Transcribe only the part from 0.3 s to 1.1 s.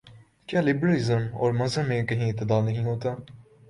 کیا لبرل